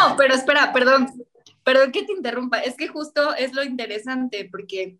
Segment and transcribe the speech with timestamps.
[0.00, 1.08] No, pero espera, perdón,
[1.64, 4.98] perdón que te interrumpa, es que justo es lo interesante porque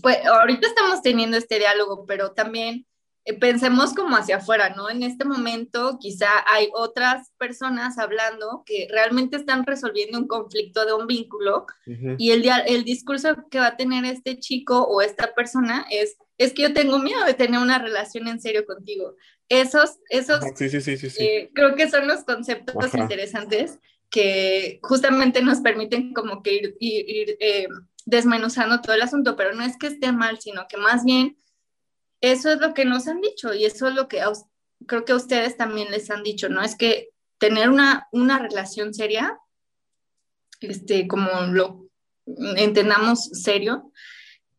[0.00, 2.86] pues ahorita estamos teniendo este diálogo, pero también
[3.24, 4.90] eh, pensemos como hacia afuera, ¿no?
[4.90, 10.94] En este momento quizá hay otras personas hablando que realmente están resolviendo un conflicto de
[10.94, 11.66] un vínculo
[12.18, 16.52] y el, el discurso que va a tener este chico o esta persona es, es
[16.52, 19.14] que yo tengo miedo de tener una relación en serio contigo.
[19.48, 23.78] Esos, esos, sí, sí, sí, eh, creo que son los conceptos interesantes
[24.12, 27.66] que justamente nos permiten como que ir, ir, eh,
[28.04, 31.38] desmenuzando todo el asunto, pero no es que esté mal, sino que más bien
[32.20, 34.20] eso es lo que nos han dicho y eso es lo que
[34.86, 36.62] creo que a ustedes también les han dicho, ¿no?
[36.62, 39.38] Es que tener una, una relación seria,
[40.60, 41.88] este, como lo
[42.56, 43.92] entendamos serio,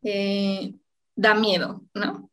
[0.01, 0.73] eh,
[1.15, 2.31] da miedo, ¿no?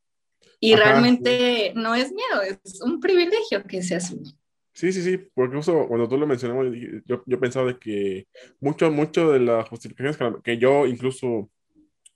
[0.59, 4.40] Y realmente no es miedo, es un privilegio que se asume.
[4.73, 6.69] Sí, sí, sí, porque incluso cuando tú lo mencionabas,
[7.05, 8.27] yo, yo pensaba de que
[8.61, 11.51] mucho, mucho de las justificaciones que yo incluso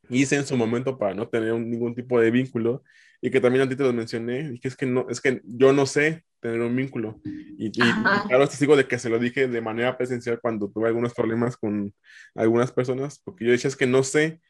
[0.08, 2.82] hice en su momento para no tener ningún tipo de vínculo
[3.20, 5.72] y que también a ti te lo mencioné, que es que no, es que yo
[5.72, 7.20] no sé tener un vínculo.
[7.25, 7.92] Y, y
[8.28, 11.94] claro, sigo de que se lo dije de manera presencial cuando tuve algunos problemas con
[12.34, 14.41] algunas personas, porque yo decía es que no sé,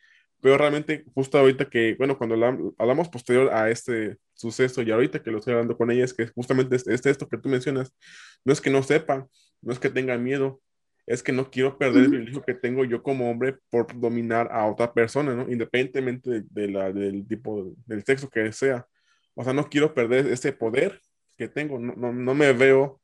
[0.44, 2.34] pero realmente justo ahorita que, bueno, cuando
[2.76, 6.26] hablamos posterior a este suceso y ahorita que lo estoy hablando con ella, es que
[6.26, 7.96] justamente es, es esto que tú mencionas,
[8.44, 9.26] no es que no sepa,
[9.62, 10.60] no es que tenga miedo,
[11.06, 14.66] es que no quiero perder el privilegio que tengo yo como hombre por dominar a
[14.66, 15.50] otra persona, ¿no?
[15.50, 18.86] Independientemente de, la, del tipo, del sexo que sea.
[19.32, 21.00] O sea, no quiero perder ese poder
[21.38, 23.00] que tengo, no, no, no me veo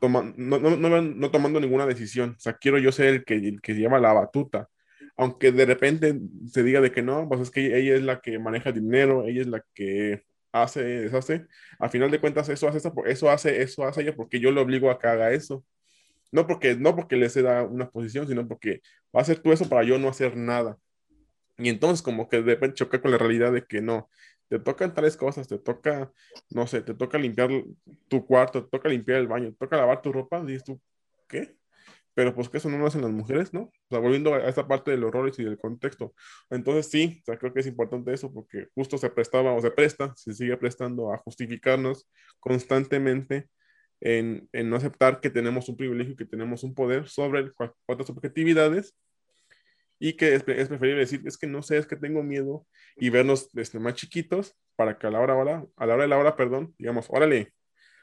[0.00, 2.36] toma, no, no, no, tomando ninguna decisión.
[2.36, 4.68] O sea, quiero yo ser el que, el que lleva la batuta.
[5.16, 8.38] Aunque de repente se diga de que no, pues es que ella es la que
[8.38, 11.46] maneja dinero, ella es la que hace, deshace.
[11.78, 14.60] A final de cuentas, eso hace, eso, eso hace, eso hace ella porque yo le
[14.60, 15.64] obligo a que haga eso.
[16.32, 18.82] No porque, no porque le da una posición, sino porque
[19.14, 20.78] va a hacer tú eso para yo no hacer nada.
[21.58, 24.08] Y entonces como que de repente choca con la realidad de que no,
[24.50, 26.12] te tocan tales cosas, te toca,
[26.50, 27.50] no sé, te toca limpiar
[28.08, 30.80] tu cuarto, te toca limpiar el baño, te toca lavar tu ropa, dices tú,
[31.28, 31.56] ¿qué?
[32.20, 33.62] Pero pues que eso no lo hacen las mujeres, ¿no?
[33.62, 36.12] O sea, volviendo a esta parte de los roles y del contexto.
[36.50, 40.34] Entonces sí, creo que es importante eso porque justo se prestaba o se presta, se
[40.34, 42.06] sigue prestando a justificarnos
[42.38, 43.48] constantemente
[44.02, 47.50] en, no aceptar que tenemos un privilegio, que tenemos un poder sobre
[47.86, 48.94] otras subjetividades
[49.98, 52.66] y que es, preferible decir, es que no sé, es que tengo miedo
[52.96, 56.08] y vernos desde más chiquitos para que a la hora, hora, a la hora de
[56.08, 57.54] la hora, perdón, digamos, órale,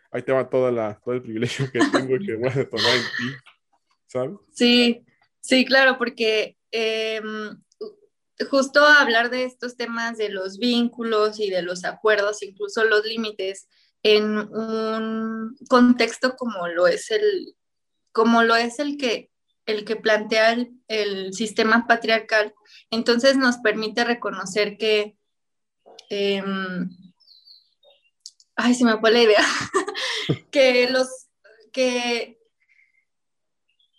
[0.09, 2.95] ahí te va toda la, todo el privilegio que tengo y que voy a tomar
[2.95, 3.56] en ti,
[4.53, 5.05] Sí,
[5.39, 7.61] sí, claro, porque em,
[8.49, 13.67] justo hablar de estos temas de los vínculos y de los acuerdos, incluso los límites,
[14.03, 17.55] en un contexto como lo es el,
[18.11, 19.31] como lo es el que,
[19.65, 20.57] el que plantea
[20.87, 22.53] el, sistema patriarcal,
[22.91, 25.17] entonces nos permite reconocer que,
[26.09, 26.89] em,
[28.55, 29.45] ay, se me fue la idea,
[30.51, 31.27] que los,
[31.73, 32.36] que,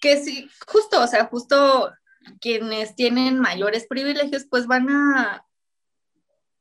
[0.01, 1.93] que sí, justo, o sea, justo
[2.41, 5.47] quienes tienen mayores privilegios, pues van a,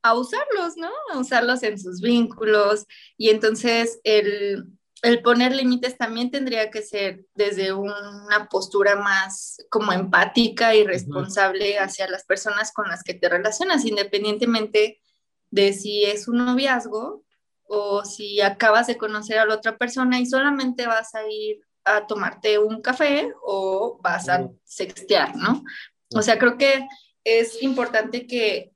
[0.02, 0.90] a usarlos, ¿no?
[1.14, 2.86] A usarlos en sus vínculos.
[3.18, 4.74] Y entonces el,
[5.24, 12.10] poner límites también tendría que ser desde una postura más como empática y responsable hacia
[12.10, 15.00] las personas con las que te relacionas, independientemente
[15.52, 17.24] de si es un noviazgo
[17.70, 22.08] o si acabas de conocer a la otra persona y solamente vas a ir a
[22.08, 25.64] tomarte un café o vas a sextear, ¿no?
[26.14, 26.88] O sea, creo que
[27.24, 28.72] es importante que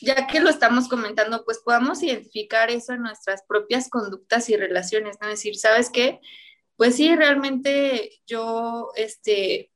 [0.00, 5.16] ya que lo estamos comentando, pues podamos identificar eso en nuestras propias conductas y relaciones,
[5.20, 5.28] ¿no?
[5.28, 6.20] decir, ¿sabes qué?
[6.76, 9.70] Pues sí, realmente yo, este,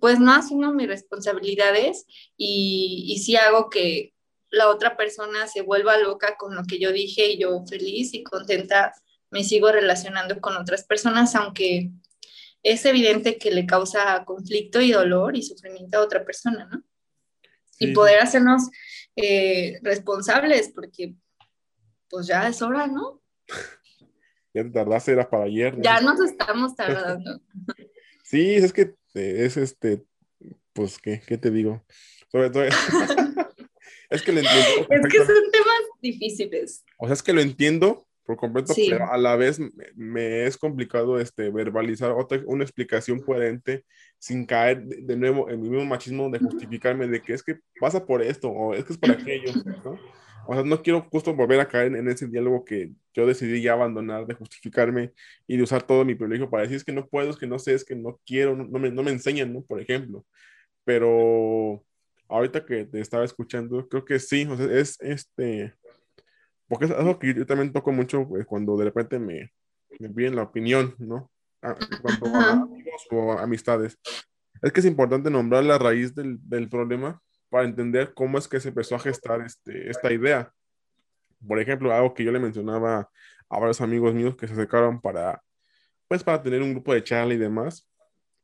[0.00, 4.14] pues no asumo mis responsabilidades y, y sí hago que
[4.50, 8.22] la otra persona se vuelva loca con lo que yo dije y yo feliz y
[8.22, 8.92] contenta
[9.30, 11.90] me sigo relacionando con otras personas, aunque
[12.64, 16.82] es evidente que le causa conflicto y dolor y sufrimiento a otra persona, ¿no?
[17.78, 18.70] Y poder hacernos
[19.16, 21.14] eh, responsables, porque
[22.08, 23.22] pues ya es hora, ¿no?
[24.54, 25.76] ya te tardaste, era para ayer.
[25.82, 27.40] Ya nos estamos tardando.
[28.24, 30.04] sí, es que es este,
[30.72, 31.84] pues, ¿qué, qué te digo?
[32.30, 32.62] Sobre todo...
[34.10, 34.86] es que lo entiendo.
[34.88, 36.84] Es que son temas difíciles.
[36.98, 39.60] O sea, es que lo entiendo, por completo, pero a la vez
[39.94, 43.84] me, es complicado este, verbalizar otra, una explicación coherente
[44.18, 48.06] sin caer de, nuevo en mi mismo machismo de justificarme de que es que pasa
[48.06, 49.52] por esto o es que es por aquello,
[49.84, 49.98] ¿no?
[50.46, 53.72] O sea, no quiero justo volver a caer en ese diálogo que yo decidí ya
[53.72, 55.12] abandonar, de justificarme
[55.46, 57.58] y de usar todo mi privilegio para decir es que no puedo, es que no
[57.58, 59.62] sé, es que no quiero, no, me, no me enseñan, ¿no?
[59.62, 60.24] Por ejemplo.
[60.84, 61.82] Pero
[62.28, 65.72] ahorita que te estaba escuchando, creo que sí, o sea, es este,
[66.74, 69.52] porque es algo que yo también toco mucho pues, cuando de repente me,
[70.00, 71.30] me piden la opinión, ¿no?
[71.62, 73.96] A, cuanto a amigos o amistades.
[74.60, 78.58] Es que es importante nombrar la raíz del, del, problema para entender cómo es que
[78.58, 80.52] se empezó a gestar este, esta idea.
[81.46, 83.08] Por ejemplo, algo que yo le mencionaba
[83.48, 85.44] a varios amigos míos que se acercaron para,
[86.08, 87.88] pues, para tener un grupo de charla y demás.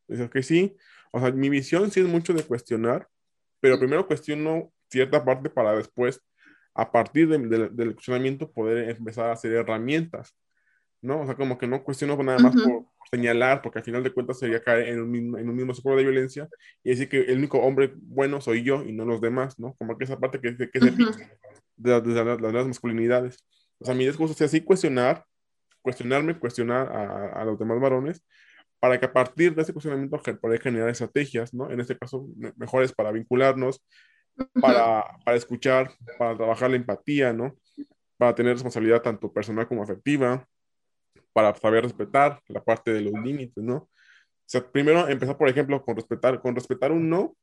[0.06, 0.76] Dice que sí,
[1.10, 3.08] o sea, mi visión sí es mucho de cuestionar,
[3.58, 6.22] pero primero cuestiono cierta parte para después
[6.74, 10.34] a partir del cuestionamiento poder empezar a hacer herramientas,
[11.02, 11.20] ¿no?
[11.20, 14.38] O sea, como que no cuestiono nada más por, señalar, porque al final de cuentas
[14.38, 16.48] sería caer en un mismo, en un mismo ciclo de violencia
[16.84, 19.74] y decir que el único hombre bueno soy yo y no los demás, ¿no?
[19.74, 20.90] Como que esa parte que, que se
[21.76, 23.44] de, de, las, las, masculinidades.
[23.78, 25.24] O sea, mi discurso es así cuestionar,
[25.82, 28.22] cuestionarme, cuestionar a, a, los demás varones,
[28.78, 31.70] para que a partir de ese cuestionamiento poder generar estrategias, ¿no?
[31.70, 33.82] En este caso, mejores para vincularnos,
[34.60, 37.56] para, para escuchar, para trabajar la empatía, ¿no?
[38.16, 40.46] Para tener responsabilidad tanto personal como afectiva,
[41.32, 43.76] para saber respetar la parte de los límites, ¿no?
[43.76, 43.88] O
[44.46, 47.36] sea, primero empezar, por ejemplo, con respetar, con respetar un no,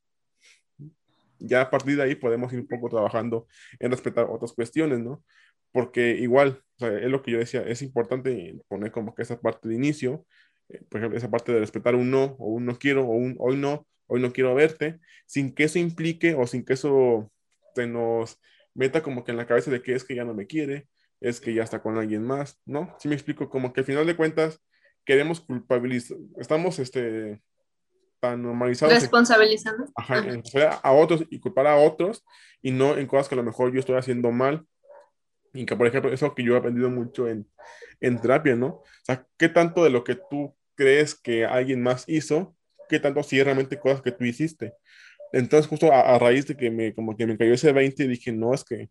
[1.38, 3.46] ya a partir de ahí podemos ir un poco trabajando
[3.78, 5.22] en respetar otras cuestiones, ¿no?
[5.72, 9.74] Porque igual, es lo que yo decía, es importante poner como que esa parte de
[9.74, 10.26] inicio,
[10.68, 13.36] eh, por ejemplo, esa parte de respetar un no, o un no quiero, o un
[13.38, 17.30] hoy no, hoy no quiero verte, sin que eso implique o sin que eso
[17.74, 18.40] se nos
[18.74, 20.88] meta como que en la cabeza de que es que ya no me quiere,
[21.20, 22.94] es que ya está con alguien más, ¿no?
[22.98, 24.60] Si me explico, como que al final de cuentas
[25.04, 27.40] queremos culpabilizar, estamos este,
[28.20, 28.94] tan normalizados.
[28.94, 29.86] Responsabilizando.
[29.94, 30.24] Ajá,
[30.82, 32.24] a otros y culpar a otros
[32.62, 34.66] y no en cosas que a lo mejor yo estoy haciendo mal.
[35.54, 37.48] Y que, por ejemplo, eso que yo he aprendido mucho en,
[38.00, 38.66] en terapia, ¿no?
[38.66, 42.54] O sea, ¿qué tanto de lo que tú crees que alguien más hizo
[42.88, 44.74] qué tanto si realmente cosas que tú hiciste.
[45.32, 48.54] Entonces, justo a, raíz de que me, como que me cayó ese 20, dije, no,
[48.54, 48.88] es que,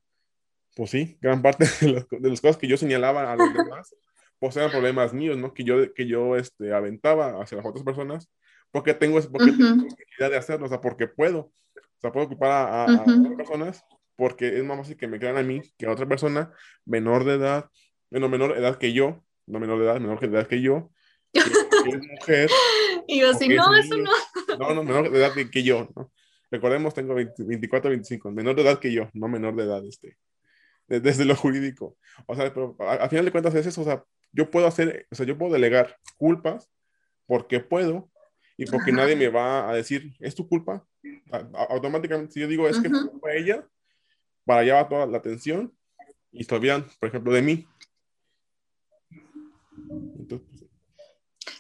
[0.76, 3.96] pues sí, gran parte de, las cosas que yo señalaba a los demás,
[4.40, 5.54] pues eran problemas míos, ¿no?
[5.54, 8.30] Que yo, que yo este, aventaba hacia las otras personas,
[8.72, 11.40] porque tengo, porque tengo la posibilidad de hacerlo, o sea, porque puedo.
[11.40, 13.84] O sea, puedo ocupar a, a, otras personas,
[14.16, 16.52] porque es más fácil que me crean a mí que a otra persona
[16.86, 17.70] menor de edad,
[18.12, 20.92] bueno, menor edad que yo, no menor de edad, menor de edad que yo,
[21.34, 22.50] que, es mujer,
[23.08, 24.12] y yo, si no, eso no.
[24.58, 26.12] No, no, menor de edad que, yo, ¿no?
[26.50, 30.18] Recordemos, tengo 24, 25, menor de edad que yo, no menor de edad, este,
[30.88, 31.98] desde lo jurídico.
[32.26, 35.16] O sea, pero a, final de cuentas es eso, o sea, yo puedo hacer, o
[35.16, 36.70] sea, yo puedo delegar culpas
[37.26, 38.10] porque puedo
[38.56, 40.86] y porque nadie me va a decir, es tu culpa.
[41.70, 42.90] automáticamente, si yo digo, es que
[43.20, 43.68] fue ella,
[44.46, 45.74] para allá va toda la atención
[46.32, 47.68] y se olvidan, por ejemplo, de mí.
[50.18, 50.57] Entonces,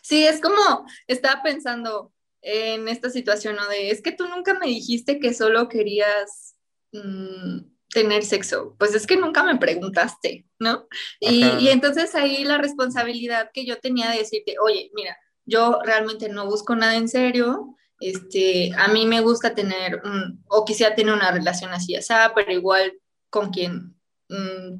[0.07, 3.67] Sí, es como, estaba pensando en esta situación, ¿no?
[3.67, 6.55] De, es que tú nunca me dijiste que solo querías
[6.93, 7.57] mm,
[7.89, 8.73] tener sexo.
[8.79, 10.87] Pues es que nunca me preguntaste, ¿no?
[11.19, 16.29] Y, y, entonces ahí la responsabilidad que yo tenía de decirte, oye, mira, yo realmente
[16.29, 20.01] no busco nada en serio, este, a mí me gusta tener,
[20.47, 22.93] o quisiera tener una relación así, así, pero igual
[23.29, 23.93] con quien
[24.29, 24.75] mm,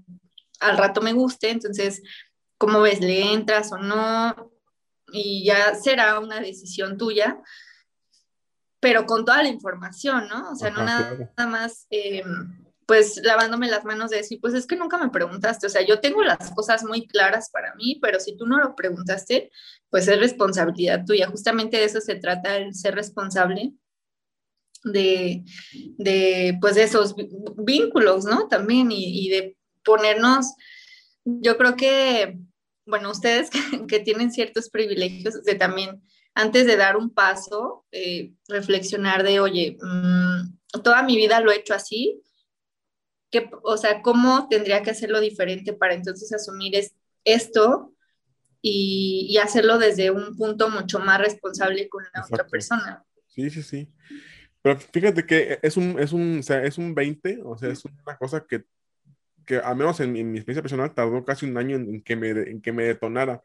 [0.61, 2.01] al rato me guste, entonces,
[2.57, 3.01] ¿cómo ves?
[3.01, 4.56] ¿Le entras o no?
[5.11, 7.41] Y ya será una decisión tuya,
[8.79, 10.51] pero con toda la información, ¿no?
[10.51, 12.23] O sea, no nada, más, eh,
[12.85, 15.99] pues lavándome las manos de decir, pues es que nunca me preguntaste, o sea, yo
[15.99, 19.51] tengo las cosas muy claras para mí, pero si tú no lo preguntaste,
[19.89, 21.27] pues es responsabilidad tuya.
[21.27, 23.73] Justamente de eso se trata, el ser responsable
[24.83, 25.43] de,
[25.97, 27.15] de pues de esos
[27.57, 28.47] vínculos, ¿no?
[28.47, 30.53] También y, y de ponernos,
[31.25, 32.39] yo creo que
[32.87, 33.49] bueno, ustedes
[33.87, 36.01] que, tienen ciertos privilegios, de también,
[36.33, 41.57] antes de dar un paso, eh, reflexionar de, oye, mm, toda mi vida lo he
[41.57, 42.21] hecho así,
[43.29, 46.73] que, o sea, ¿cómo tendría que hacerlo diferente para entonces asumir
[47.25, 47.93] esto
[48.61, 53.03] y, y, hacerlo desde un punto mucho más responsable con la otra persona?
[53.27, 53.89] Sí, sí, sí.
[54.61, 57.85] Pero fíjate que es un, es un, o sea, es un 20, o sea, es
[57.85, 58.65] una cosa que
[59.47, 62.61] que al menos en, mi experiencia personal tardó casi un año en, que, me, en
[62.61, 63.41] que me detonara.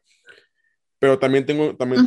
[0.99, 2.05] Pero también tengo, también,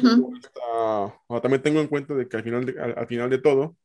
[1.43, 3.77] también tengo en cuenta de que al final de, al, final de todo,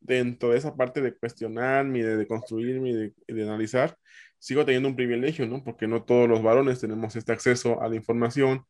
[0.00, 3.96] dentro de esa parte de cuestionarme, de, de construirme y de, de, analizar,
[4.38, 5.62] sigo teniendo un privilegio, ¿no?
[5.64, 8.64] Porque no todos los varones tenemos este acceso a la información,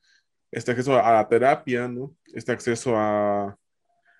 [0.50, 2.14] este acceso a la terapia, ¿no?
[2.34, 3.56] Este acceso a,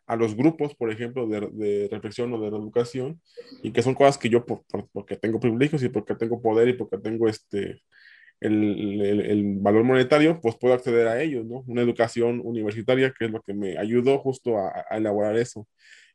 [0.06, 3.20] a los grupos, por ejemplo, de, de, reflexión o de educación,
[3.62, 6.74] y que son cosas que yo, por, porque tengo privilegios y porque tengo poder y
[6.74, 7.82] porque tengo este,
[8.40, 11.64] el, el, valor monetario, pues puedo acceder a ellos, ¿no?
[11.66, 15.66] Una educación universitaria, que es lo que me ayudó justo a, a elaborar eso.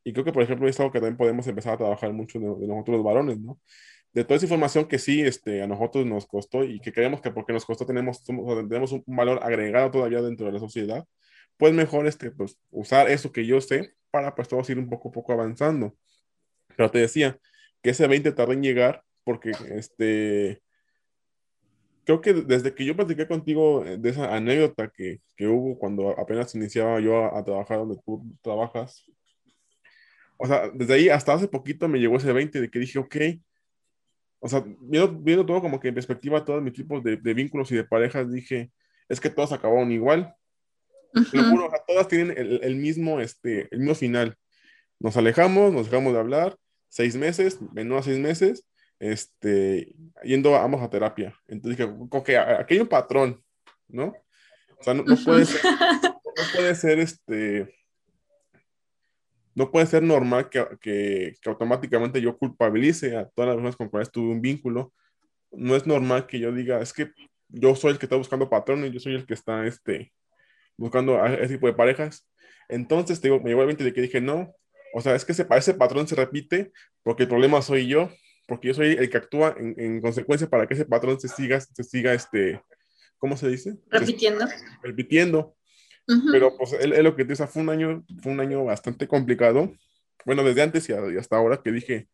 [0.03, 2.47] Y creo que, por ejemplo, es algo que también podemos empezar a trabajar mucho de,
[2.47, 3.59] de nosotros los varones, ¿no?
[4.13, 7.31] De toda esa información que sí este, a nosotros nos costó y que creemos que
[7.31, 11.05] porque nos costó tenemos, tenemos un valor agregado todavía dentro de la sociedad,
[11.57, 15.11] pues mejor este, pues, usar eso que yo sé para pues todos ir un poco
[15.11, 15.95] poco avanzando.
[16.75, 17.39] Pero te decía
[17.81, 20.61] que ese 20 tardó en llegar porque este,
[22.05, 26.53] creo que desde que yo platiqué contigo de esa anécdota que, que hubo cuando apenas
[26.55, 29.05] iniciaba yo a, a, trabajar donde tú trabajas,
[30.37, 33.15] o sea, desde ahí hasta hace poquito me llegó ese 20 de que dije, ok,
[34.39, 37.75] o sea, viendo, todo como que en perspectiva, todos mis tipos de, de vínculos y
[37.75, 38.71] de parejas, dije,
[39.07, 40.35] es que todos acabaron igual
[41.13, 41.49] Uh -huh.
[41.51, 44.35] juro, todas tienen el, el, mismo, este, el mismo final.
[44.99, 48.65] Nos alejamos, nos dejamos de hablar, seis meses, menos seis meses,
[48.99, 51.35] este, yendo ambos a terapia.
[51.47, 53.43] Entonces dije, ok, aquí hay un patrón,
[53.87, 54.13] ¿no?
[54.77, 57.75] O sea, no, no puede ser, no puede ser, este,
[59.55, 63.85] no puede ser normal que, que, que, automáticamente yo culpabilice a todas las personas con
[63.85, 64.93] las cuales tuve un vínculo.
[65.51, 67.11] No es normal que yo diga, es que
[67.49, 70.13] yo soy el que está buscando patrones, yo soy el que está, este,
[70.77, 72.27] buscando a ese tipo de parejas.
[72.69, 74.53] Entonces, te digo, me llegó el 20 de que dije, no,
[74.93, 76.71] o sea, es que ese, ese patrón se repite
[77.03, 78.09] porque el problema soy yo,
[78.47, 81.59] porque yo soy el que actúa en, en consecuencia para que ese patrón se siga,
[81.59, 82.61] se siga, este,
[83.17, 83.77] ¿cómo se dice?
[83.89, 84.47] Repitiendo.
[84.47, 85.55] Se, repitiendo.
[86.07, 86.31] Uh -huh.
[86.31, 89.73] Pero pues él, él, lo que dice, fue un año, fue un año bastante complicado.
[90.25, 92.07] Bueno, desde antes y, hasta ahora que dije,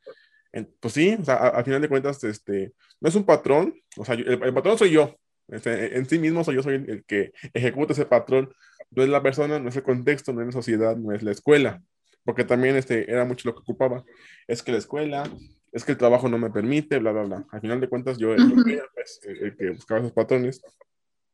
[0.79, 4.15] pues sí, o sea, al final de cuentas, este, no es un patrón, o sea,
[4.15, 5.15] el, el patrón soy yo,
[5.47, 8.53] este, en sí mismo soy yo soy el, el, que ejecuta ese patrón,
[8.91, 11.31] no es la persona, no es el contexto, no es la sociedad, no es la
[11.31, 11.81] escuela,
[12.23, 14.03] porque también este, era mucho lo que ocupaba,
[14.47, 15.23] es que la escuela,
[15.71, 17.45] es que el trabajo no me permite, bla, bla, bla.
[17.51, 18.73] Al final de cuentas yo, uh -huh.
[18.73, 20.61] era pues, el, el, que buscaba esos patrones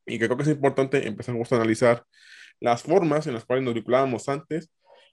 [0.05, 2.03] y que creo que es importante empezar a analizar
[2.59, 4.69] las formas en las cuales nos vinculábamos antes,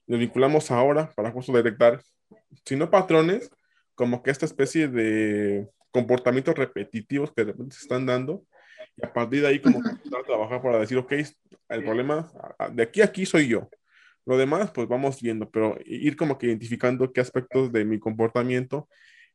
[0.07, 2.01] nos vinculamos ahora para justo detectar,
[2.65, 3.49] si no patrones,
[3.95, 8.43] como que esta especie de comportamientos repetitivos que de repente se están dando
[8.97, 9.79] y a partir de ahí como
[10.25, 11.13] trabajar para decir, ok,
[11.69, 12.31] el problema
[12.73, 13.69] de aquí a aquí soy yo.
[14.25, 18.87] Lo demás, pues vamos viendo, pero ir como que identificando qué aspectos de mi comportamiento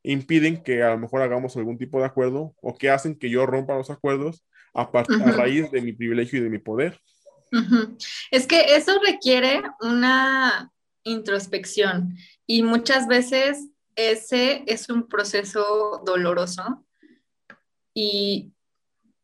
[0.03, 3.45] impiden que a lo mejor hagamos algún tipo de acuerdo o que hacen que yo
[3.47, 5.23] rompa los acuerdos a, part -huh.
[5.27, 7.01] a raíz de mi privilegio y de mi poder.
[8.31, 10.71] Es que eso requiere una
[11.03, 16.85] introspección y muchas veces ese es un proceso doloroso
[17.95, 18.53] y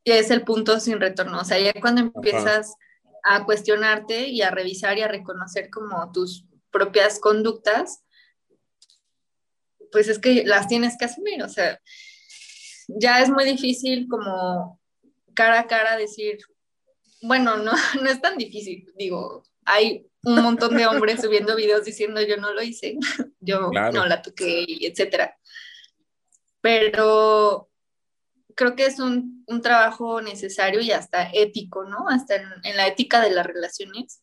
[0.04, 1.40] es el punto sin retorno.
[1.40, 2.74] O sea, ya cuando empiezas
[3.22, 3.36] Ajá.
[3.36, 8.02] a cuestionarte y a revisar y a reconocer como tus propias conductas,
[9.90, 11.42] pues es que las tienes que asumir.
[11.42, 11.80] O sea,
[12.88, 14.80] ya es muy difícil como
[15.34, 16.38] cara a cara decir,
[17.20, 18.90] bueno, no, no es tan difícil.
[18.96, 22.96] Digo, hay un montón de hombres subiendo videos diciendo yo no lo hice,
[23.40, 23.92] yo claro.
[23.92, 25.36] no la toqué, etcétera.
[26.60, 27.68] Pero
[28.54, 32.08] creo que es un, un, trabajo necesario y hasta ético, ¿no?
[32.08, 34.22] Hasta en, la ética de las relaciones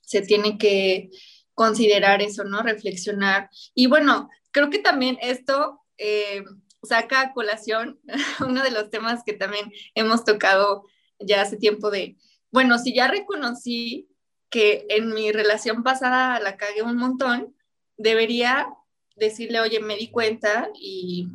[0.00, 1.10] se tiene que
[1.54, 2.62] considerar eso, ¿no?
[2.62, 3.50] Reflexionar.
[3.74, 6.44] Y bueno, creo que también esto eh,
[6.82, 8.00] saca a colación
[8.40, 10.84] uno de los temas que también hemos tocado
[11.18, 12.16] ya hace tiempo de,
[12.50, 14.08] bueno, si ya reconocí
[14.50, 17.56] que en mi relación pasada la cagué un montón,
[17.96, 18.68] debería
[19.16, 21.28] decirle, oye, me di cuenta y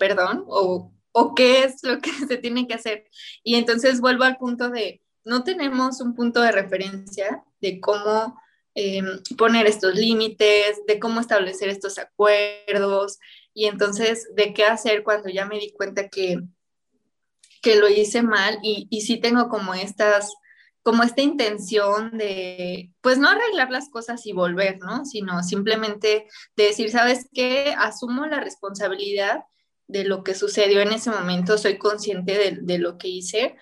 [0.00, 3.04] perdón, o o qué es lo que se tiene que hacer.
[3.42, 8.40] Y entonces vuelvo al punto de, no tenemos un punto de referencia de cómo
[8.74, 9.02] eh,
[9.36, 13.18] poner estos límites, de cómo establecer estos acuerdos
[13.52, 16.40] y entonces de qué hacer cuando ya me di cuenta que,
[17.62, 20.32] que lo hice mal y, y sí tengo como estas
[20.82, 25.04] como esta intención de, pues no arreglar las cosas y volver, ¿no?
[25.04, 26.26] Sino simplemente
[26.56, 27.74] de decir, ¿sabes qué?
[27.76, 29.44] Asumo la responsabilidad
[29.90, 33.56] de lo que sucedió en ese momento, soy consciente de, de, lo que hice,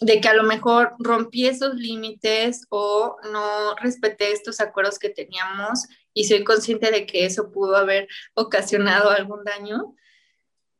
[0.00, 5.86] de que a lo mejor rompí esos límites o no respeté estos acuerdos que teníamos
[6.12, 9.94] y soy consciente de que eso pudo haber ocasionado algún daño,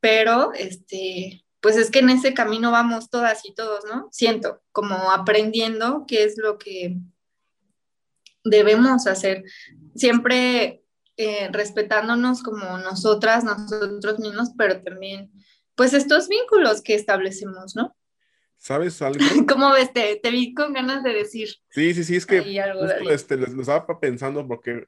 [0.01, 4.09] pero este, pues es que en ese camino vamos todas y todos, ¿no?
[4.13, 6.97] Siento, como aprendiendo qué es lo que
[8.45, 9.45] debemos hacer.
[9.95, 10.83] Siempre
[11.19, 15.31] eh, respetándonos como nosotras, nosotros mismos, pero también
[15.75, 17.95] pues estos vínculos que establecemos, ¿no?
[18.57, 19.19] ¿Sabes algo?
[19.49, 19.93] ¿Cómo ves?
[19.93, 21.49] Te, vi con ganas de decir.
[21.71, 22.39] Sí, sí, sí, es que
[23.11, 24.85] este, les, estaba pensando porque,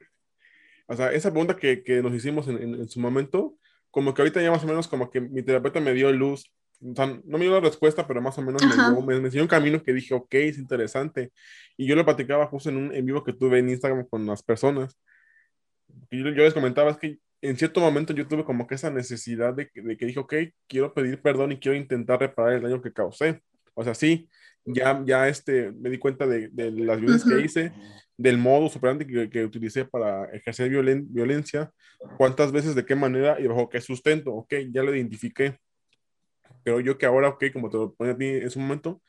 [0.87, 3.57] o sea, esa pregunta que, que nos hicimos en, en, su momento,
[3.89, 6.49] como que ahorita ya más o menos como que mi terapeuta me dio luz,
[6.81, 9.43] o sea, no me dio la respuesta, pero más o menos me, dio, me, enseñó
[9.43, 11.31] un camino que dije, ok, es interesante.
[11.77, 14.41] Y yo lo platicaba justo en un en vivo que tuve en Instagram con las
[14.41, 14.97] personas.
[16.11, 19.53] Yo, yo les comentaba, es que en cierto momento yo tuve como que esa necesidad
[19.53, 20.33] de, de que dije, ok,
[20.67, 23.41] quiero pedir perdón y quiero intentar reparar el daño que causé.
[23.73, 24.29] O sea, sí,
[24.63, 27.73] ya, ya este, me di cuenta de, de las violencias que hice,
[28.15, 31.71] del modo operandi que, que, utilicé para ejercer violen, violencia,
[32.17, 34.33] cuántas veces, de qué manera y bajo qué sustento.
[34.33, 35.57] Ok, ya lo identifiqué.
[36.63, 39.01] Pero yo que ahora, ok, como te lo ponía a ti en ese momento,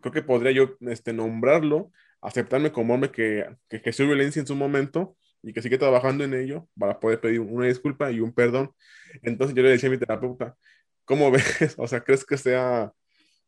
[0.00, 4.56] creo que podría yo este, nombrarlo, aceptarme como hombre que, que ejerció violencia en su
[4.56, 8.72] momento y que sigue trabajando en ello para poder pedir una disculpa y un perdón.
[9.22, 10.56] Entonces yo le decía a mi terapeuta,
[11.04, 11.74] ¿cómo ves?
[11.78, 12.92] O sea, ¿crees que sea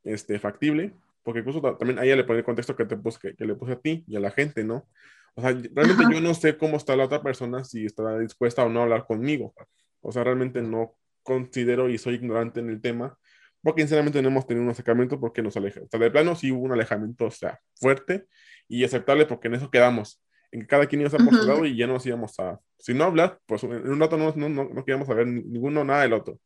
[0.04, 0.92] este, factible?
[1.22, 3.72] Porque incluso también a ella le pone el contexto que, te puse, que, le puse
[3.72, 4.88] a ti y a la gente, ¿no?
[5.34, 8.68] O sea, realmente yo no sé cómo está la otra persona, si estará dispuesta o
[8.68, 9.54] no a hablar conmigo.
[10.00, 13.18] O sea, realmente no considero y soy ignorante en el tema,
[13.62, 15.80] porque sinceramente no hemos tenido un acercamiento porque nos aleja.
[15.82, 18.26] O sea, de plano sí hubo un alejamiento, o sea, fuerte
[18.66, 21.46] y aceptable porque en eso quedamos en que cada quien iba a estar por su
[21.46, 24.48] lado y ya nos íbamos a, si no hablar, pues en un rato no, no,
[24.48, 26.38] no, no queríamos saber ninguno nada del otro.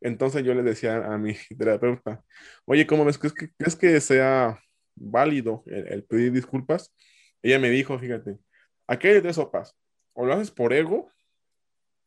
[0.00, 2.22] Entonces yo le decía a mi terapeuta,
[2.64, 3.18] oye, ¿cómo ves?
[3.18, 4.60] ¿Crees que, ¿crees que sea
[4.94, 6.94] válido el, pedir disculpas?
[7.42, 8.38] Ella me dijo, fíjate,
[8.86, 9.76] aquí hay tres sopas,
[10.12, 11.10] o lo haces por ego,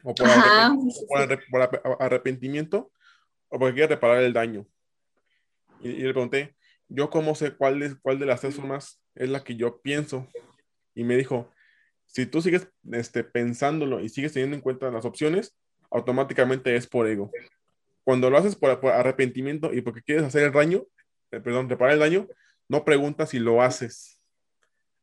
[0.04, 0.28] o por,
[2.00, 2.92] arrepentimiento,
[3.50, 4.68] o porque quieres reparar el daño.
[5.82, 6.56] Y, le pregunté,
[6.88, 10.28] yo cómo sé cuál, es, cuál de las tres formas es la que yo pienso
[10.96, 11.50] y me dijo,
[12.06, 15.56] si tú sigues este, pensándolo y sigues teniendo en cuenta las opciones,
[15.90, 17.32] automáticamente es por ego.
[18.04, 20.84] Cuando lo haces por, arrepentimiento y porque quieres hacer el daño,
[21.32, 22.28] eh, perdón, reparar el daño,
[22.68, 24.20] no preguntas si lo haces.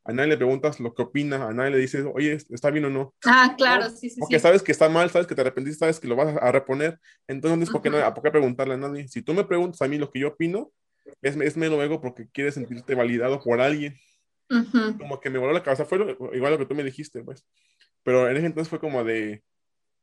[0.03, 2.89] A nadie le preguntas lo que opina, a nadie le dices, oye, ¿está bien o
[2.89, 3.13] no?
[3.25, 4.19] Ah, claro, sí, sí.
[4.19, 6.99] Porque sabes que está mal, sabes que te arrepentiste, sabes que lo vas a reponer.
[7.27, 9.07] Entonces, ¿por qué, no, ¿por qué preguntarle a nadie?
[9.07, 10.71] Si tú me preguntas a mí lo que yo opino,
[11.21, 13.95] es, es menos ego porque quieres sentirte validado por alguien.
[14.97, 17.45] Como que me voló la cabeza, fue igual lo que tú me dijiste, pues.
[18.03, 19.43] Pero en ese entonces fue como de,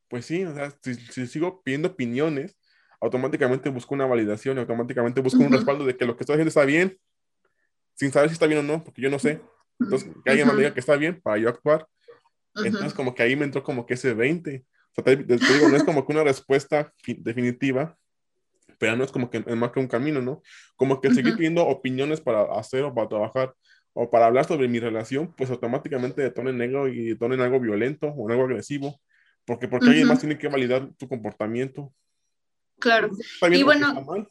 [0.08, 2.56] pues sí, o sea, si, sigo pidiendo opiniones,
[3.00, 6.64] automáticamente busco una validación, automáticamente busco un respaldo de que lo que estoy haciendo está
[6.64, 6.98] bien,
[7.94, 9.40] sin saber si está bien o no, porque yo no sé.
[9.80, 11.86] Entonces, que alguien me diga que está bien para yo actuar.
[12.54, 14.64] Entonces, como que ahí me entró como que ese 20.
[14.90, 17.98] O sea, te, digo, no es como que una respuesta definitiva,
[18.78, 20.42] pero no es como que es más que un camino, ¿no?
[20.76, 23.54] Como que seguir pidiendo opiniones para hacer o para trabajar
[23.98, 28.28] o para hablar sobre mi relación, pues automáticamente detonen algo y detonen algo violento o
[28.28, 29.00] algo agresivo,
[29.46, 31.94] porque porque alguien más tiene que validar tu comportamiento.
[32.78, 33.08] Claro.
[33.50, 34.28] Y bueno,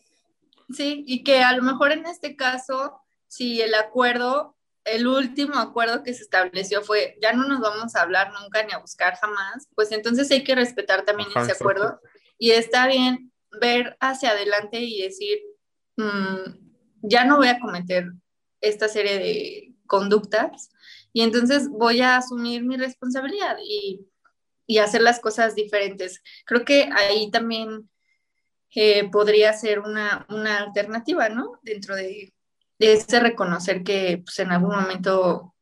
[0.69, 6.03] sí, y que a lo mejor en este caso, si el acuerdo, el último acuerdo
[6.03, 9.67] que se estableció fue, ya no nos vamos a hablar nunca ni a buscar jamás,
[9.73, 11.99] pues entonces hay que respetar también ese acuerdo
[12.37, 15.39] y está bien ver hacia adelante y decir,
[15.97, 16.51] mm,
[17.01, 18.11] ya no voy a cometer
[18.67, 20.69] esta serie de conductas
[21.13, 24.05] y entonces voy a asumir mi responsabilidad y,
[24.67, 26.21] y hacer las cosas diferentes.
[26.45, 27.89] Creo que ahí también
[28.75, 31.59] eh, podría ser una, una, alternativa, ¿no?
[31.63, 32.33] Dentro de,
[32.79, 35.55] de ese reconocer que pues, en algún momento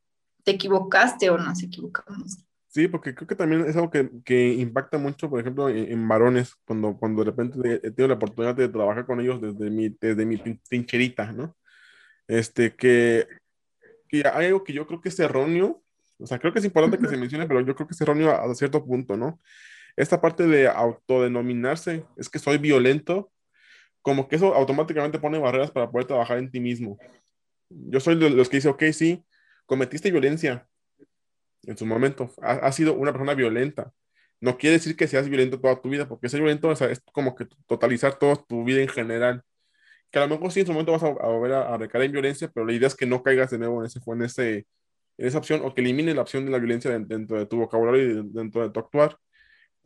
[0.43, 2.43] te equivocaste o nos equivocamos.
[2.69, 6.55] Sí, porque creo que también es algo que, que impacta mucho, por ejemplo, en, varones,
[6.65, 10.25] cuando, cuando de repente he tenido la oportunidad de trabajar con ellos desde mi, desde
[10.25, 11.55] mi trincherita, ¿no?
[12.27, 13.27] Este, que,
[14.07, 15.83] que, hay algo que yo creo que es erróneo,
[16.19, 18.31] o sea, creo que es importante que se mencione, pero yo creo que es erróneo
[18.31, 19.39] a, cierto punto, ¿no?
[19.95, 23.31] Esta parte de autodenominarse, es que soy violento,
[24.01, 26.97] como que eso automáticamente pone barreras para poder trabajar en ti mismo.
[27.69, 29.23] Yo soy de los que dice, ok, sí,
[29.65, 30.67] cometiste violencia
[31.63, 33.93] en su momento, has ha sido una persona violenta.
[34.41, 37.01] No quiere decir que seas violento toda tu vida, porque ser violento o sea, es
[37.13, 39.43] como que totalizar toda tu vida en general
[40.13, 42.49] que a lo mejor sí en su momento vas a, volver a, recaer en violencia,
[42.53, 44.67] pero la idea es que no caigas de nuevo en, ese, en, ese,
[45.17, 48.21] en esa opción o que elimine la opción de la violencia dentro de tu vocabulario
[48.21, 49.17] y dentro de tu actuar.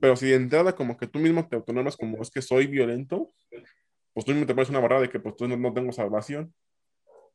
[0.02, 3.32] Pero si de entrada como que tú mismo te autonomas como es que soy violento,
[4.14, 6.54] pues tú mismo te pones una barrera de que pues tú no, tengo salvación,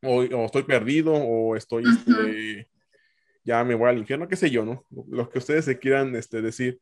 [0.03, 2.69] o, o, estoy perdido, o estoy, este,
[3.43, 4.85] ya me voy al infierno, qué sé yo, ¿no?
[5.09, 6.79] Lo que ustedes se quieran este, decir.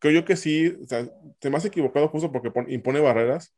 [0.00, 3.54] Creo yo que sí, o sea, te me has equivocado justo porque impone barreras,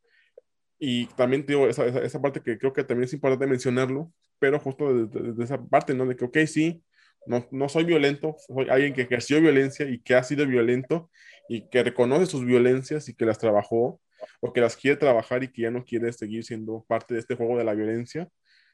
[0.87, 5.07] y también digo, esa, esa, parte que creo que también es importante mencionarlo, pero justo
[5.07, 6.05] desde, esa parte, ¿no?
[6.05, 6.85] De que, ok, sí,
[7.27, 11.11] no, no soy violento, soy alguien que ejerció violencia y que ha sido violento
[11.49, 13.99] y que reconoce sus violencias y que las trabajó
[14.41, 17.35] o que las quiere trabajar y que ya no quiere seguir siendo parte de este
[17.35, 18.29] juego de la violencia.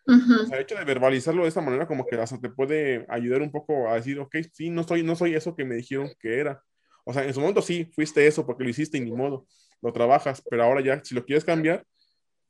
[0.07, 3.41] O sea, el hecho de verbalizarlo de esta manera como que hasta te puede ayudar
[3.43, 6.41] un poco a decir, ok, sí, no soy, no soy eso que me dijeron que
[6.41, 6.61] era.
[7.05, 9.47] O sea, en su momento sí, fuiste eso porque lo hiciste y ni modo,
[9.81, 11.85] lo trabajas, pero ahora ya, si lo quieres cambiar,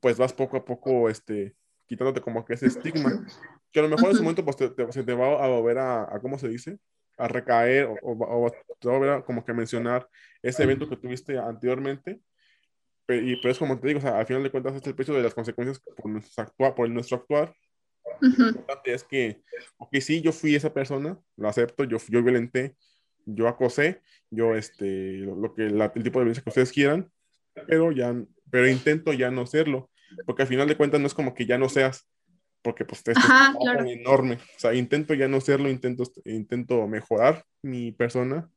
[0.00, 1.54] pues vas poco a poco, este,
[1.86, 3.24] quitándote como que ese estigma,
[3.70, 6.02] que a lo mejor en su momento pues te, se te va a volver a,
[6.02, 6.78] a, ¿cómo se dice?
[7.18, 10.08] A recaer o, o, te va a volver a como que mencionar
[10.42, 12.20] ese evento que tuviste anteriormente,
[13.08, 14.96] y pero es como te digo, o sea, al final de cuentas este es el
[14.96, 17.54] peso de las consecuencias por nuestro actuar, por nuestro actuar.
[18.20, 19.42] Lo importante es que,
[19.78, 22.76] ok, sí, yo fui esa persona, lo acepto, yo, yo violenté,
[23.24, 27.10] yo acosé, yo, este, lo, que, la, el tipo de violencia que ustedes quieran,
[27.66, 28.14] pero ya,
[28.50, 29.89] pero intento ya no serlo,
[30.26, 32.08] porque al final de cuentas no es como que ya no seas,
[32.62, 33.86] porque pues Ajá, es claro.
[33.86, 38.50] enorme, o sea, intento ya no serlo, intento, intento mejorar mi persona,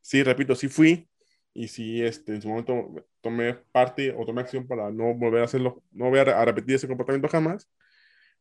[0.00, 1.08] sí, repito, sí fui,
[1.54, 5.44] y sí, este, en su momento tomé parte o tomé acción para no volver a
[5.44, 7.70] hacerlo, no volver a repetir ese comportamiento jamás,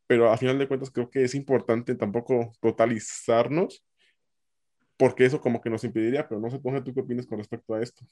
[0.08, 3.86] pero a final de cuentas creo que es importante tampoco totalizarnos,
[4.97, 7.82] porque eso como que nos impediría, pero no sé, tú qué opinas con respecto a
[7.82, 8.06] esto.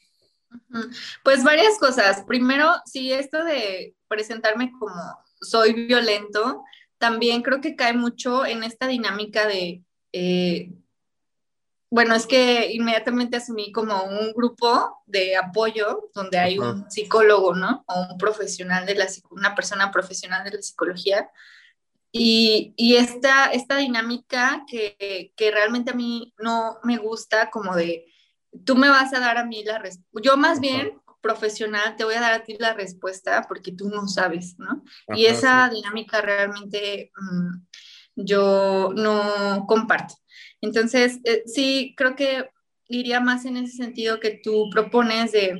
[1.23, 2.23] Pues varias cosas.
[2.27, 4.93] Primero, sí, esto de presentarme como
[5.41, 6.63] soy violento,
[6.97, 10.71] también creo que cae mucho en esta dinámica de eh,
[11.93, 17.85] bueno, es que inmediatamente asumí como un grupo de apoyo donde hay un psicólogo, ¿no?
[17.87, 21.29] O un profesional de la, una persona profesional de la psicología.
[22.11, 28.07] Y, y esta, esta dinámica que, que, realmente a mí no me gusta, como de,
[28.65, 32.15] tú me vas a dar a mí la respuesta, yo más bien profesional te voy
[32.15, 34.83] a dar a ti la respuesta porque tú no sabes, ¿no?
[35.15, 37.65] y esa dinámica realmente mmm,
[38.15, 40.15] yo no comparto.
[40.61, 42.49] Entonces, eh, sí, creo que
[42.87, 45.57] iría más en ese sentido que tú propones de,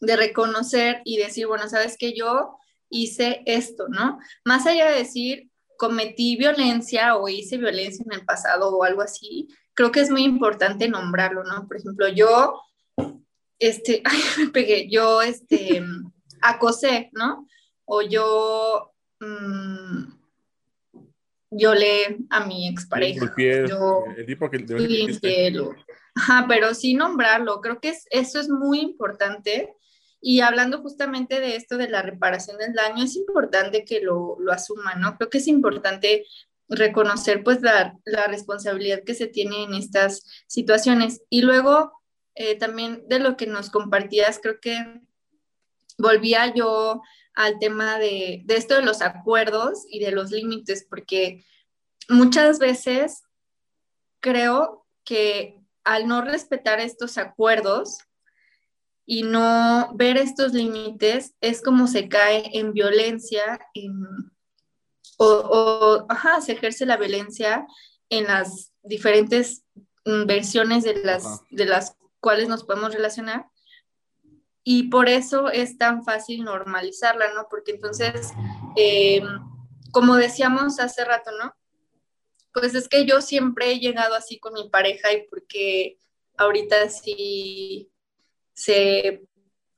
[0.00, 2.56] de reconocer y decir, bueno, sabes que yo
[2.90, 4.18] hice esto, ¿no?
[4.44, 9.48] Más allá de decir, cometí violencia o hice violencia en el pasado o algo así,
[9.74, 11.66] creo que es muy importante nombrarlo, ¿no?
[11.66, 12.60] Por ejemplo, yo,
[13.58, 15.82] este, ay, me pegué, yo, este,
[16.42, 17.48] acosé, ¿no?
[17.84, 20.22] O yo, mmm,
[21.50, 23.32] violé a mi expareja.
[23.36, 24.58] Yo el tipo que
[26.14, 29.74] Ajá, pero sí nombrarlo, creo que es, eso es muy importante.
[30.20, 34.52] Y hablando justamente de esto de la reparación del daño, es importante que lo, lo
[34.52, 35.16] asuman, ¿no?
[35.16, 36.26] Creo que es importante
[36.68, 41.22] reconocer pues la, la, responsabilidad que se tiene en estas situaciones.
[41.28, 41.92] Y luego
[42.34, 45.00] eh, también de lo que nos compartías, creo que
[45.98, 47.02] volvía yo
[47.34, 51.44] al tema de, de esto de los acuerdos y de los límites, porque
[52.08, 53.22] muchas veces
[54.20, 57.98] creo que al no respetar estos acuerdos
[59.04, 64.31] y no ver estos límites, es como se cae en violencia, en,
[65.22, 67.66] o, o ajá, se ejerce la violencia
[68.08, 69.64] en las diferentes
[70.04, 73.46] mm, versiones de las, de las cuales nos podemos relacionar
[74.64, 77.46] y por eso es tan fácil normalizarla, ¿no?
[77.50, 78.32] Porque entonces,
[78.76, 79.22] eh,
[79.90, 81.54] como decíamos hace rato, ¿no?
[82.52, 85.98] Pues es que yo siempre he llegado así con mi pareja y porque
[86.36, 87.90] ahorita sí
[88.54, 89.22] se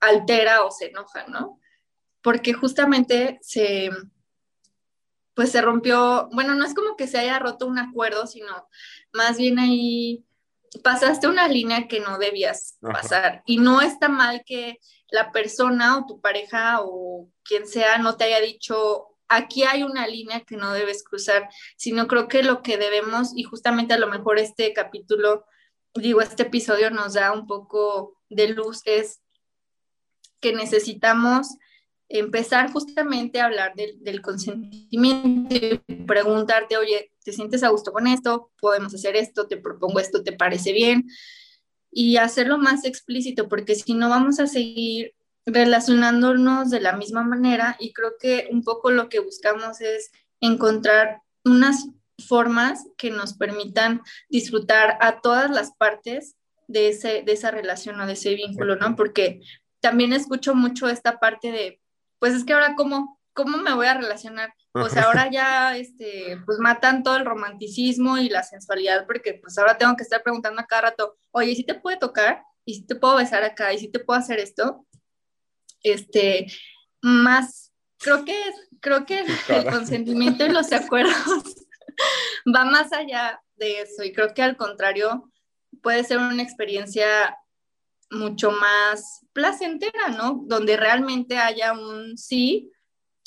[0.00, 1.60] altera o se enoja, ¿no?
[2.20, 3.90] Porque justamente se,
[5.34, 8.68] pues se rompió, bueno, no es como que se haya roto un acuerdo, sino
[9.12, 10.24] más bien ahí
[10.82, 13.42] pasaste una línea que no debías pasar.
[13.46, 14.78] Y no está mal que
[15.10, 20.06] la persona o tu pareja o quien sea no te haya dicho, aquí hay una
[20.06, 24.08] línea que no debes cruzar, sino creo que lo que debemos, y justamente a lo
[24.08, 25.44] mejor este capítulo,
[25.94, 29.20] digo, este episodio nos da un poco de luz, es
[30.40, 31.56] que necesitamos
[32.18, 38.06] empezar justamente a hablar del, del consentimiento y preguntarte, oye, ¿te sientes a gusto con
[38.06, 38.52] esto?
[38.60, 39.48] ¿Podemos hacer esto?
[39.48, 40.22] ¿Te propongo esto?
[40.22, 41.08] ¿Te parece bien?
[41.90, 45.12] Y hacerlo más explícito, porque si no vamos a seguir
[45.44, 51.20] relacionándonos de la misma manera y creo que un poco lo que buscamos es encontrar
[51.44, 51.88] unas
[52.24, 56.36] formas que nos permitan disfrutar a todas las partes
[56.68, 58.94] de, ese, de esa relación o de ese vínculo, ¿no?
[58.94, 59.40] Porque
[59.80, 61.80] también escucho mucho esta parte de,
[62.24, 64.54] pues es que ahora cómo, cómo me voy a relacionar.
[64.72, 69.76] Pues ahora ya, este, pues matan todo el romanticismo y la sensualidad, porque pues ahora
[69.76, 72.42] tengo que estar preguntando a cada rato, oye, ¿sí te puede tocar?
[72.64, 73.74] ¿Y si te puedo besar acá?
[73.74, 74.86] ¿Y si te puedo hacer esto?
[75.82, 76.46] Este,
[77.02, 78.40] más, creo que,
[78.80, 81.14] creo que el consentimiento y los acuerdos
[82.56, 85.30] va más allá de eso y creo que al contrario
[85.82, 87.36] puede ser una experiencia
[88.14, 90.42] mucho más placentera, ¿no?
[90.46, 92.70] Donde realmente haya un sí,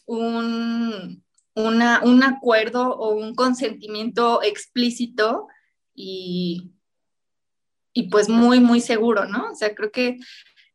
[0.05, 1.23] un,
[1.55, 5.47] un acuerdo o un consentimiento explícito
[5.93, 6.71] y,
[7.93, 9.51] y pues muy, muy seguro, ¿no?
[9.51, 10.19] O sea, creo que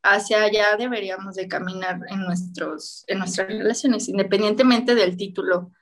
[0.02, 5.72] hacia allá deberíamos de caminar en, nuestros, en nuestras relaciones, independientemente del título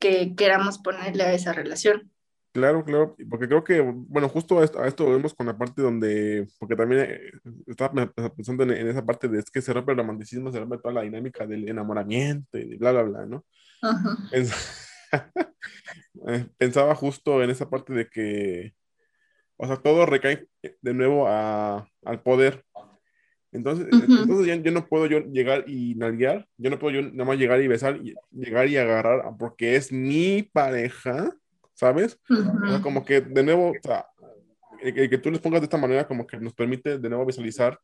[0.00, 2.10] que queramos ponerle a esa relación.
[2.52, 6.74] Claro, claro, porque creo que, bueno, justo a esto, vemos con la parte donde, porque
[6.74, 7.30] también eh,
[7.68, 7.92] estaba
[8.34, 11.02] pensando en, esa parte de es que se rompe el romanticismo, se rompe toda la
[11.02, 13.44] dinámica del enamoramiento y bla, bla, bla, ¿no?
[16.28, 18.74] Eh, pensaba justo en esa parte de que,
[19.56, 22.64] o sea, todo recae de nuevo a, al poder.
[23.52, 27.24] Entonces, entonces ya, yo no puedo yo llegar y nalguear, yo no puedo yo nada
[27.24, 31.32] más llegar y besar, y, llegar y agarrar porque es mi pareja,
[31.80, 32.20] ¿sabes?
[32.82, 34.04] como que de nuevo, o sea,
[34.82, 37.80] el, que tú les pongas de esta manera como que nos permite de nuevo visualizar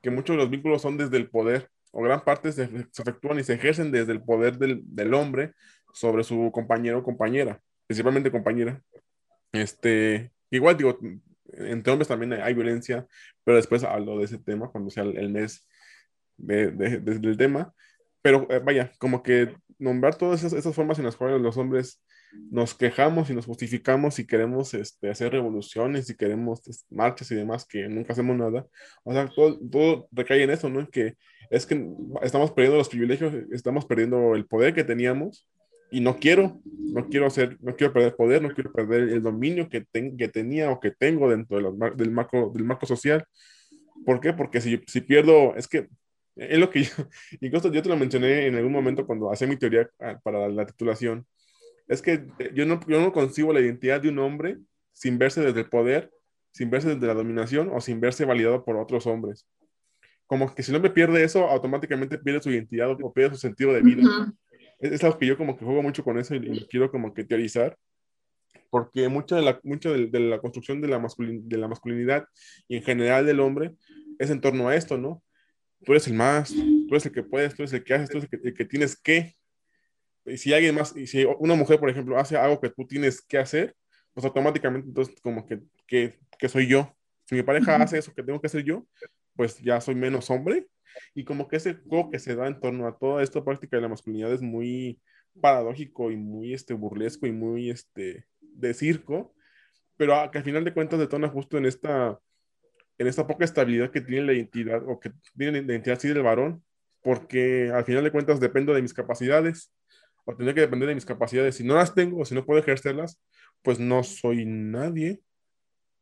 [0.00, 3.42] que muchos de los vínculos son desde el poder, o gran parte se, efectúan y
[3.42, 5.54] se ejercen desde el poder del, del hombre
[5.92, 8.80] sobre su compañero o compañera, principalmente compañera.
[9.50, 10.96] Este, igual digo,
[11.52, 13.08] entre hombres también hay violencia,
[13.42, 15.66] pero después hablo de ese tema cuando sea el mes
[16.36, 17.74] de, del tema.
[18.22, 22.00] Pero eh, vaya, como que nombrar todas esas, esas, formas en las cuales los hombres
[22.50, 27.34] nos quejamos y nos justificamos y queremos este, hacer revoluciones y queremos este, marchas y
[27.34, 28.66] demás, que nunca hacemos nada.
[29.04, 30.88] O sea, todo, todo recae en eso, ¿no?
[30.88, 31.14] Que
[31.50, 31.86] es que
[32.22, 35.46] estamos perdiendo los privilegios, estamos perdiendo el poder que teníamos
[35.90, 39.68] y no quiero, no quiero hacer, no quiero perder poder, no quiero perder el dominio
[39.68, 43.24] que, que tenía o que tengo dentro del, marco, del marco social.
[44.04, 44.32] ¿Por qué?
[44.32, 45.88] Porque si, si pierdo, es que
[46.36, 46.90] es lo que yo,
[47.40, 50.66] incluso yo te lo mencioné en algún momento cuando hacía mi teoría ah, para la
[50.66, 51.26] titulación,
[51.88, 54.58] es que yo no, yo no concibo la identidad de un hombre
[54.92, 56.10] sin verse desde el poder,
[56.52, 59.46] sin verse desde la dominación o sin verse validado por otros hombres.
[60.26, 63.72] Como que si el hombre pierde eso, automáticamente pierde su identidad o pierde su sentido
[63.72, 64.02] de vida
[64.78, 67.76] es, algo que yo como que juego mucho con eso y, quiero como que teorizar,
[68.70, 72.26] porque mucha de la, mucha de, la construcción de la, de la masculinidad
[72.68, 73.74] y en general del hombre
[74.18, 75.22] es en torno a esto, ¿no?
[75.84, 78.18] Tú eres el más, tú eres el que puedes, tú eres el que haces, tú
[78.18, 79.36] eres el que, tienes que.
[80.36, 83.74] Si alguien más, si una mujer, por ejemplo, hace algo que tú tienes que hacer,
[84.12, 86.96] pues automáticamente entonces como que, que, que soy yo.
[87.26, 88.86] Si mi pareja hace eso que tengo que hacer yo,
[89.34, 90.66] pues ya soy menos hombre.
[91.14, 93.82] Y como que ese juego que se da en torno a toda esta práctica de
[93.82, 95.00] la masculinidad es muy
[95.40, 99.34] paradójico y muy este, burlesco y muy este, de circo,
[99.96, 102.18] pero que al final de cuentas detona justo en esta,
[102.98, 106.22] en esta poca estabilidad que tiene la identidad o que tiene la identidad así del
[106.22, 106.64] varón,
[107.02, 109.72] porque al final de cuentas dependo de mis capacidades
[110.26, 111.54] o tendría que depender de mis capacidades.
[111.54, 113.18] Si no las tengo o si no puedo ejercerlas,
[113.62, 115.22] pues no soy nadie.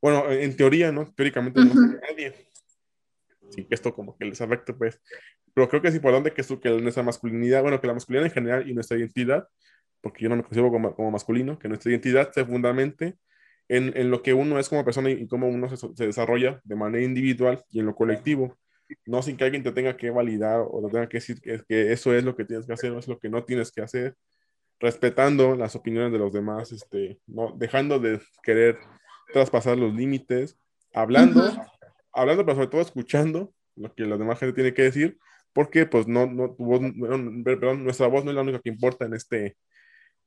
[0.03, 1.13] Bueno, en teoría, ¿no?
[1.15, 2.35] Teóricamente no soy nadie
[3.55, 5.01] sí, que esto como que les afecte, pues.
[5.55, 8.69] Pero creo que es importante que, que nuestra masculinidad, bueno, que la masculinidad en general
[8.69, 9.49] y nuestra identidad,
[10.01, 13.17] porque yo no me considero como, como masculino, que nuestra identidad se fundamente
[13.69, 16.77] en, en, lo que uno es como persona y, cómo uno se, se, desarrolla de
[16.77, 18.59] manera individual y en lo colectivo,
[19.07, 21.93] no sin que alguien te tenga que validar o te tenga que decir que, que
[21.93, 24.17] eso es lo que tienes que hacer o es lo que no tienes que hacer,
[24.81, 28.79] respetando las opiniones de los demás, este, no, dejando de querer
[29.33, 30.59] traspasar los límites,
[30.93, 31.53] hablando,
[32.13, 35.19] hablando, pero sobre todo escuchando lo que la demás gente tiene que decir,
[35.53, 36.81] porque pues no, no, tu voz,
[37.45, 39.57] perdón, nuestra voz no es la única que importa en este,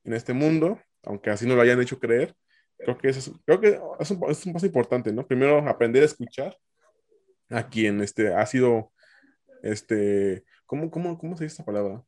[0.04, 2.34] en este mundo, aunque así no lo hayan hecho creer.
[2.78, 5.26] Creo que, es, creo que es, un, es un paso importante, ¿no?
[5.26, 6.56] Primero aprender a escuchar
[7.50, 8.92] a quien este, ha sido,
[9.64, 12.04] este, ¿cómo, cómo, cómo se dice esta palabra?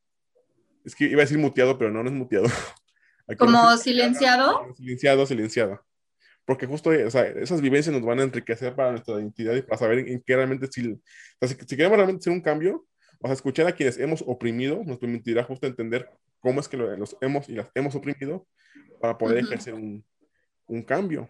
[0.86, 2.48] Es que iba a decir muteado, pero no, no es muteado.
[3.38, 4.74] ¿Como silenciado?
[4.76, 5.86] Silenciado, silenciado
[6.50, 9.78] porque justo o sea, esas vivencias nos van a enriquecer para nuestra identidad y para
[9.78, 10.94] saber en, qué realmente, si,
[11.40, 12.88] o sea, si, queremos realmente hacer un cambio,
[13.20, 17.16] o sea, escuchar a quienes hemos oprimido nos permitirá justo entender cómo es que los
[17.22, 18.48] hemos y las hemos oprimido
[19.00, 20.04] para poder ejercer un,
[20.66, 21.30] un, cambio.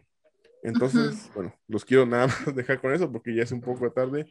[0.63, 4.27] Entonces, bueno, los quiero nada más dejar con eso porque ya es un poco tarde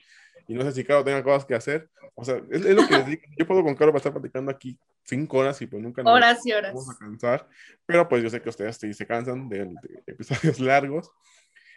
[0.49, 1.91] y no sé si Caro tenga cosas que hacer.
[2.15, 3.23] O sea, es, lo que les digo.
[3.37, 6.53] Yo puedo con Caro estar platicando aquí cinco horas y pues nunca nos horas y
[6.53, 6.73] horas.
[6.75, 7.49] vamos a cansar.
[7.85, 9.75] Pero pues yo sé que ustedes sí se cansan de,
[10.07, 11.11] episodios largos.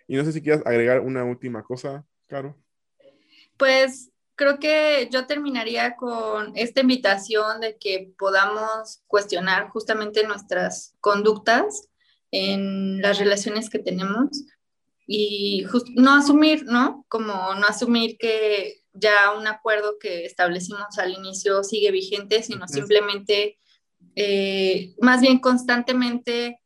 [0.08, 2.58] Y no sé si quieras agregar una última cosa, Caro.
[3.58, 11.90] Pues creo que yo terminaría con esta invitación de que podamos cuestionar justamente nuestras conductas
[12.32, 14.46] en las relaciones que tenemos
[15.06, 15.66] y
[15.96, 17.06] no asumir, ¿no?
[17.10, 23.60] Como no asumir que ya un acuerdo que establecimos al inicio sigue vigente, sino simplemente,
[24.16, 26.60] eh, más bien constantemente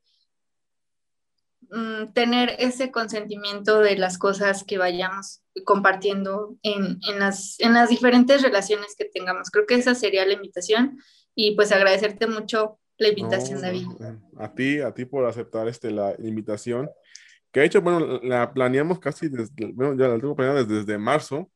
[1.71, 7.89] mm, tener ese consentimiento de las cosas que vayamos compartiendo en, en, las, en las
[7.89, 9.49] diferentes relaciones que tengamos.
[9.49, 10.99] Creo que esa sería la invitación
[11.33, 13.87] y pues agradecerte mucho la invitación, David.
[14.37, 16.89] A ti, a ti por aceptar este, la invitación.
[17.51, 20.97] Que de hecho, bueno, la planeamos casi desde, bueno, ya la tengo planeada desde, desde
[20.97, 21.51] marzo.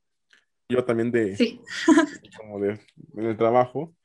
[0.69, 1.61] Yo también de, sí.
[2.37, 2.79] como de,
[3.15, 3.95] en el trabajo.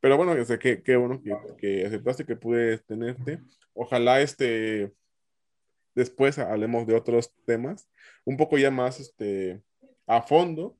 [0.00, 3.40] Pero bueno, que, qué bueno que, que, aceptaste que pude tenerte.
[3.74, 4.92] Ojalá este,
[5.94, 7.88] después hablemos de otros temas,
[8.24, 9.62] un poco ya más este,
[10.06, 10.76] a fondo,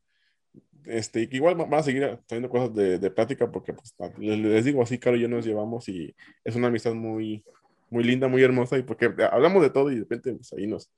[0.87, 4.83] este, que igual van a seguir teniendo cosas de, de plática porque pues, les, digo
[4.83, 6.15] así, Caro y yo nos llevamos y
[6.45, 7.45] es una amistad muy,
[7.91, 10.91] muy linda, muy hermosa y porque hablamos de todo y de repente pues, ahí nos,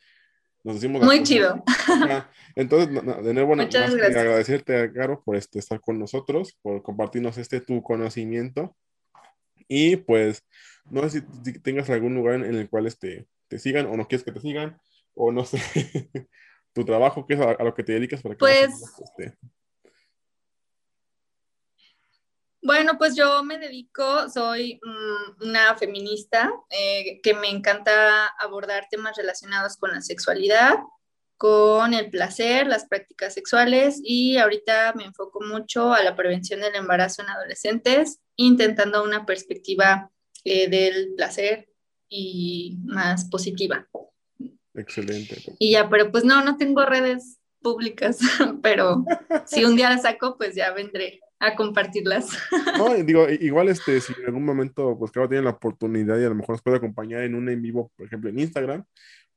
[0.65, 1.03] nos decimos...
[1.03, 1.63] Muy chido.
[2.55, 4.17] Entonces, de nuevo, Muchas gracias.
[4.17, 8.77] agradecerte, Caro, por este, estar con nosotros, por compartirnos este tu conocimiento
[9.69, 10.45] y pues
[10.91, 14.25] no sé si, tengas algún lugar en, el cual este, te sigan o no quieres
[14.25, 14.79] que te sigan
[15.15, 15.59] o no sé
[16.73, 18.71] tu trabajo, qué es a, lo que te dedicas para que pues,
[19.03, 19.37] este,
[22.65, 29.17] Bueno, pues yo me dedico, soy mm, una feminista eh, que me encanta abordar temas
[29.17, 30.77] relacionados con la sexualidad,
[31.37, 36.77] con el placer, las prácticas sexuales y ahorita me enfoco mucho a la prevención del
[36.77, 40.13] embarazo en adolescentes, intentando una perspectiva
[40.45, 41.69] eh, del placer
[42.09, 43.89] y más positiva.
[44.75, 45.43] Excelente.
[45.59, 48.19] Y ya, pero pues no, no tengo redes públicas,
[48.63, 49.05] pero
[49.47, 52.31] si un día las saco, pues ya vendré a compartirlas.
[52.79, 56.29] No, digo, igual este, si en algún momento, pues claro, tienen la oportunidad y a
[56.31, 58.85] lo mejor nos puede acompañar en un en vivo, por ejemplo, en Instagram,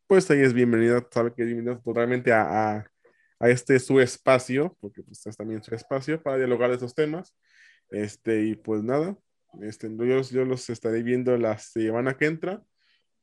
[0.08, 2.86] pues ahí es bienvenida, sabe que es bienvenida totalmente a, a,
[3.40, 7.36] a, este su espacio, porque pues es también su espacio para dialogar de esos temas.
[7.90, 9.18] Este, y pues nada,
[9.62, 12.64] este, yo, yo los estaré viendo la semana que entra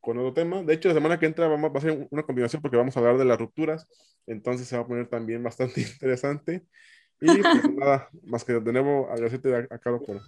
[0.00, 0.62] con otro tema.
[0.62, 3.00] De hecho, la semana que entra vamos, va a ser una combinación porque vamos a
[3.00, 3.86] hablar de las rupturas,
[4.26, 6.66] entonces se va a poner también bastante interesante.
[7.22, 10.20] Y pues nada, más que nuevo agradecerte a, Carlos por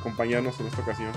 [0.00, 1.12] acompañarnos en esta ocasión.